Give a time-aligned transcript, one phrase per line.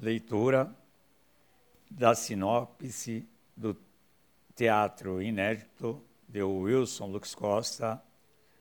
[0.00, 0.72] Leitura
[1.90, 3.76] da sinopse do
[4.54, 8.00] teatro inédito de Wilson Lux Costa,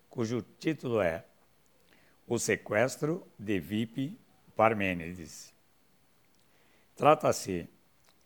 [0.09, 1.23] cujo título é
[2.25, 4.19] O Sequestro de Vip
[4.55, 5.53] Parmênides.
[6.95, 7.69] Trata-se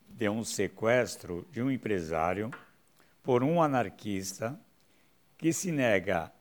[0.08, 2.50] de um sequestro de um empresário
[3.22, 4.58] por um anarquista
[5.38, 6.32] que se nega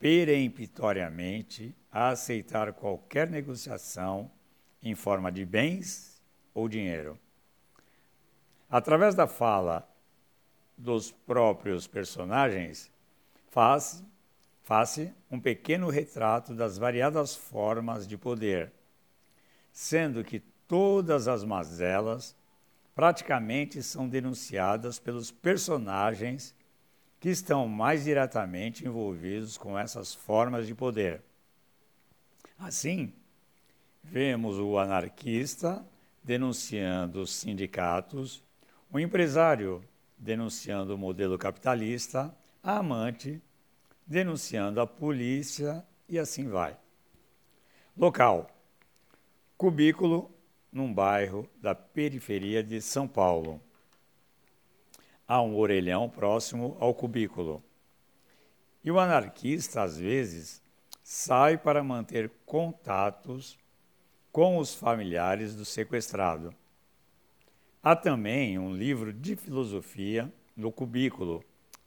[0.00, 4.28] peremptoriamente a aceitar qualquer negociação
[4.82, 6.15] em forma de bens
[6.56, 7.18] ou dinheiro.
[8.68, 9.86] Através da fala
[10.76, 12.90] dos próprios personagens,
[13.50, 14.02] faz,
[14.62, 14.98] faz
[15.30, 18.72] um pequeno retrato das variadas formas de poder,
[19.70, 22.34] sendo que todas as mazelas
[22.94, 26.54] praticamente são denunciadas pelos personagens
[27.20, 31.22] que estão mais diretamente envolvidos com essas formas de poder.
[32.58, 33.12] Assim,
[34.02, 35.84] vemos o anarquista
[36.26, 38.42] denunciando os sindicatos,
[38.90, 39.80] o empresário
[40.18, 43.40] denunciando o modelo capitalista, a amante
[44.04, 46.76] denunciando a polícia e assim vai.
[47.96, 48.50] Local:
[49.56, 50.28] cubículo
[50.72, 53.60] num bairro da periferia de São Paulo.
[55.28, 57.62] Há um orelhão próximo ao cubículo.
[58.82, 60.60] E o anarquista, às vezes,
[61.04, 63.56] sai para manter contatos
[64.36, 66.54] com os familiares do sequestrado.
[67.82, 71.42] Há também um livro de filosofia no cubículo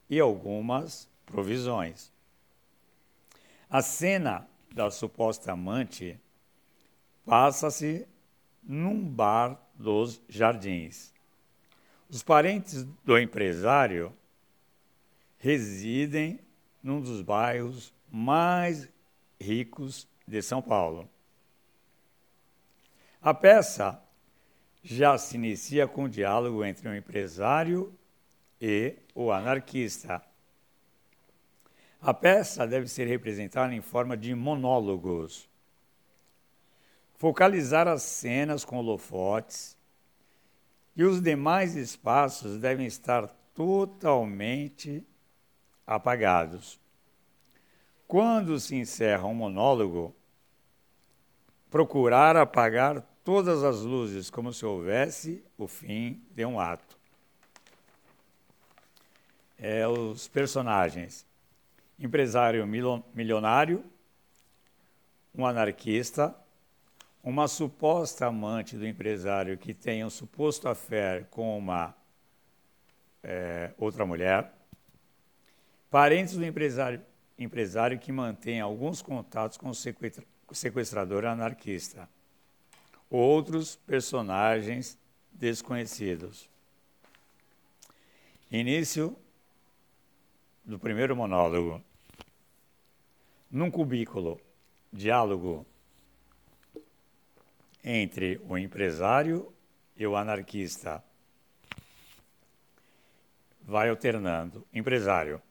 [0.10, 2.12] e algumas provisões.
[3.70, 6.20] A cena da suposta amante
[7.24, 8.08] passa-se
[8.64, 11.14] num bar dos jardins.
[12.10, 14.12] Os parentes do empresário
[15.38, 16.40] residem
[16.82, 18.90] num dos bairros mais
[19.40, 21.08] ricos de São Paulo.
[23.22, 24.02] A peça
[24.82, 27.94] já se inicia com o diálogo entre o empresário
[28.62, 30.22] e o anarquista.
[32.02, 35.50] A peça deve ser representada em forma de monólogos.
[37.16, 39.78] Focalizar as cenas com holofotes
[40.96, 45.06] e os demais espaços devem estar totalmente
[45.86, 46.80] apagados.
[48.08, 50.16] Quando se encerra um monólogo,
[51.70, 56.98] procurar apagar todas as luzes, como se houvesse o fim de um ato.
[59.56, 61.28] É, os personagens:
[62.00, 62.66] empresário
[63.14, 63.84] milionário,
[65.36, 66.36] um anarquista,
[67.24, 71.96] uma suposta amante do empresário que tem um suposto affair com uma
[73.22, 74.52] é, outra mulher,
[75.92, 77.00] parentes do empresário,
[77.38, 82.10] empresário que mantém alguns contatos com o sequestrador anarquista
[83.10, 84.98] outros personagens
[85.32, 86.50] desconhecidos.
[88.52, 89.16] Início
[90.64, 91.84] do primeiro monólogo.
[93.50, 94.40] Num cubículo,
[94.92, 95.66] diálogo
[97.84, 99.52] entre o empresário
[99.96, 101.04] e o anarquista.
[103.62, 104.66] Vai alternando.
[104.74, 105.42] Empresário,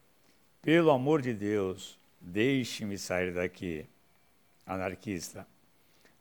[0.61, 3.87] pelo amor de Deus, deixe-me sair daqui.
[4.67, 5.47] Anarquista,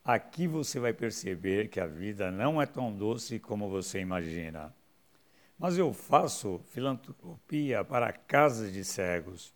[0.07, 4.73] Aqui você vai perceber que a vida não é tão doce como você imagina.
[5.59, 9.53] Mas eu faço filantropia para casas de cegos.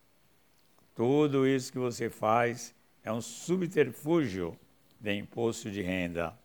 [0.93, 4.59] Tudo isso que você faz é um subterfúgio
[4.99, 6.37] de imposto de renda.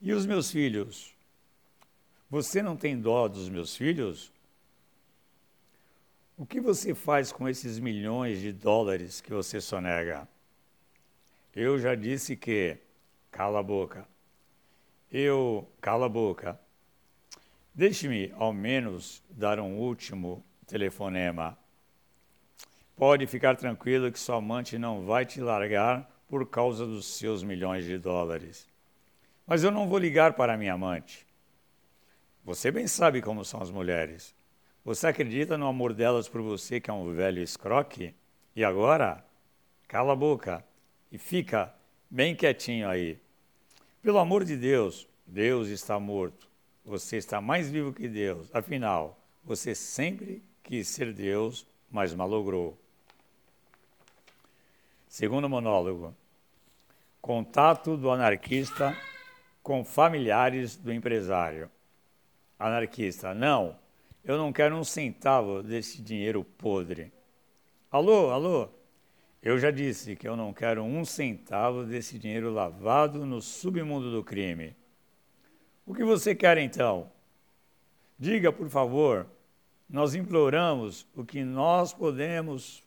[0.00, 1.12] E os meus filhos?
[2.30, 4.32] Você não tem dó dos meus filhos?
[6.36, 10.28] O que você faz com esses milhões de dólares que você sonega?
[11.54, 12.76] Eu já disse que
[13.30, 14.06] cala a boca.
[15.10, 16.60] Eu cala a boca.
[17.74, 21.58] Deixe-me ao menos dar um último telefonema.
[22.94, 27.84] Pode ficar tranquilo que sua amante não vai te largar por causa dos seus milhões
[27.84, 28.68] de dólares.
[29.46, 31.26] Mas eu não vou ligar para minha amante.
[32.44, 34.34] Você bem sabe como são as mulheres.
[34.84, 38.14] Você acredita no amor delas por você, que é um velho escroque?
[38.54, 39.24] E agora?
[39.86, 40.62] Cala a boca
[41.10, 41.74] e fica
[42.08, 43.18] bem quietinho aí.
[44.02, 46.48] Pelo amor de Deus, Deus está morto.
[46.84, 48.48] Você está mais vivo que Deus.
[48.54, 52.78] Afinal, você sempre quis ser Deus, mas malogrou.
[55.08, 56.14] Segundo monólogo:
[57.20, 58.96] Contato do anarquista
[59.62, 61.70] com familiares do empresário.
[62.58, 63.76] Anarquista: Não,
[64.24, 67.12] eu não quero um centavo desse dinheiro podre.
[67.90, 68.68] Alô, alô,
[69.42, 74.24] eu já disse que eu não quero um centavo desse dinheiro lavado no submundo do
[74.24, 74.76] crime.
[75.86, 77.10] O que você quer então?
[78.18, 79.26] Diga, por favor.
[79.88, 82.82] Nós imploramos o que nós podemos.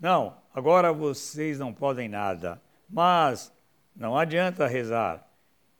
[0.00, 2.62] Não, agora vocês não podem nada.
[2.88, 3.52] Mas
[3.94, 5.28] não adianta rezar.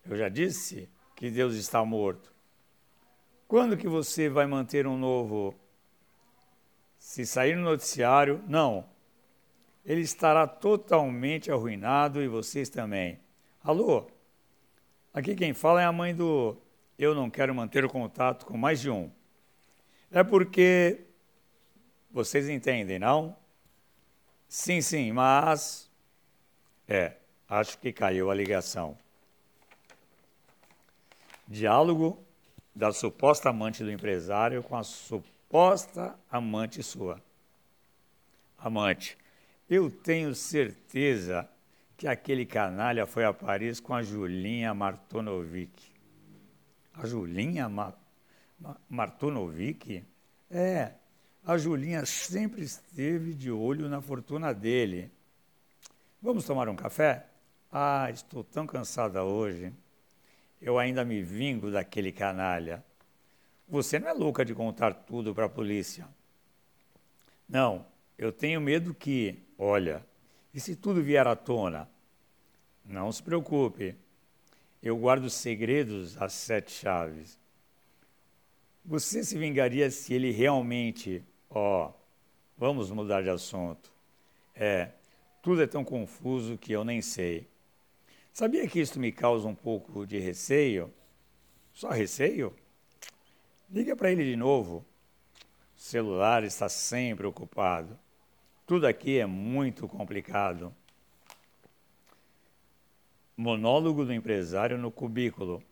[0.05, 2.33] Eu já disse que Deus está morto.
[3.47, 5.55] Quando que você vai manter um novo?
[6.99, 8.85] Se sair no noticiário, não.
[9.87, 13.17] Ele estará totalmente arruinado e vocês também.
[13.63, 14.05] Alô?
[15.13, 16.57] Aqui quem fala é a mãe do
[16.99, 19.09] eu não quero manter o contato com mais de um.
[20.11, 21.05] É porque
[22.11, 23.33] vocês entendem, não?
[24.49, 25.89] Sim, sim, mas
[26.85, 27.13] é,
[27.47, 28.97] acho que caiu a ligação.
[31.47, 32.21] Diálogo
[32.75, 37.21] da suposta amante do empresário com a suposta amante sua.
[38.57, 39.17] Amante,
[39.69, 41.47] eu tenho certeza
[41.95, 45.91] que aquele canalha foi a Paris com a Julinha Martonovic.
[46.93, 47.93] A Julinha Ma
[48.59, 50.03] Ma Martonovic?
[50.49, 50.93] É,
[51.45, 55.11] a Julinha sempre esteve de olho na fortuna dele.
[56.21, 57.25] Vamos tomar um café?
[57.71, 59.71] Ah, estou tão cansada hoje.
[60.61, 62.83] Eu ainda me vingo daquele canalha.
[63.67, 66.07] Você não é louca de contar tudo para a polícia.
[67.47, 67.85] Não,
[68.17, 70.05] eu tenho medo que, olha,
[70.53, 71.89] e se tudo vier à tona?
[72.85, 73.95] Não se preocupe,
[74.81, 77.37] eu guardo segredos às sete chaves.
[78.85, 81.93] Você se vingaria se ele realmente, ó, oh,
[82.57, 83.91] vamos mudar de assunto.
[84.55, 84.91] É,
[85.41, 87.47] tudo é tão confuso que eu nem sei.
[88.33, 90.93] Sabia que isso me causa um pouco de receio?
[91.73, 92.55] Só receio?
[93.69, 94.85] Liga para ele de novo.
[95.75, 97.99] O celular está sempre ocupado.
[98.67, 100.75] Tudo aqui é muito complicado.
[103.37, 105.63] Monólogo do empresário no cubículo.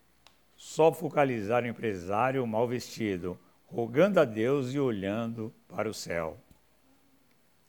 [0.55, 6.37] Só focalizar o empresário mal vestido, rogando a Deus e olhando para o céu.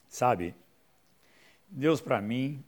[0.08, 0.54] Sabe,
[1.66, 2.64] Deus para mim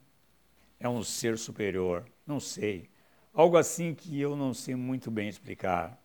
[0.81, 2.91] é um ser superior, não sei.
[3.33, 5.97] Algo assim que eu não sei muito bem explicar.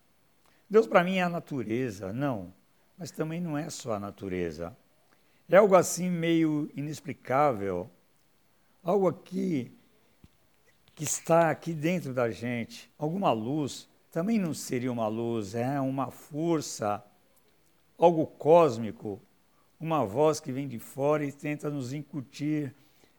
[0.69, 2.53] Deus para mim é a natureza, não,
[2.95, 4.77] mas também não é só a natureza.
[5.49, 7.89] É algo assim meio inexplicável,
[8.81, 9.71] algo aqui
[10.95, 16.11] que está aqui dentro da gente, alguma luz, também não seria uma luz, é uma
[16.11, 17.03] força,
[17.97, 19.21] algo cósmico,
[19.79, 22.73] uma voz que vem de fora e tenta nos incutir.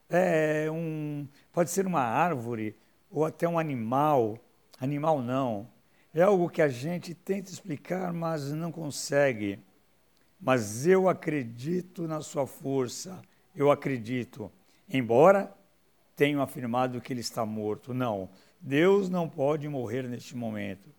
[0.09, 2.75] É um, pode ser uma árvore
[3.11, 4.39] ou até um animal,
[4.81, 5.69] animal não.
[6.13, 9.59] É algo que a gente tenta explicar, mas não consegue
[10.45, 13.23] mas eu acredito na sua força,
[13.57, 14.53] eu acredito.
[14.87, 15.51] Embora
[16.15, 18.29] tenham afirmado que ele está morto, não.
[18.61, 20.91] Deus não pode morrer neste momento.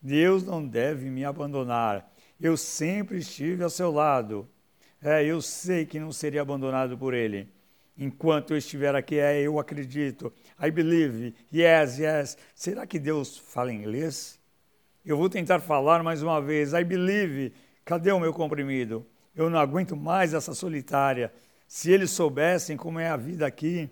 [0.00, 2.10] Deus não deve me abandonar.
[2.40, 4.48] Eu sempre estive ao seu lado.
[5.02, 7.50] É, eu sei que não seria abandonado por ele.
[7.98, 10.32] Enquanto eu estiver aqui, é, eu acredito.
[10.58, 11.34] I believe.
[11.54, 12.38] Yes, yes.
[12.54, 14.40] Será que Deus fala inglês?
[15.04, 16.72] Eu vou tentar falar mais uma vez.
[16.72, 17.52] I believe.
[17.86, 19.06] Cadê o meu comprimido?
[19.32, 21.32] Eu não aguento mais essa solitária.
[21.68, 23.88] Se eles soubessem como é a vida aqui,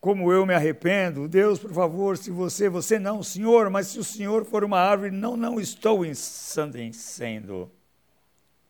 [0.00, 4.04] como eu me arrependo, Deus, por favor, se você, você não, Senhor, mas se o
[4.04, 7.68] Senhor for uma árvore, não, não estou ensandecendo.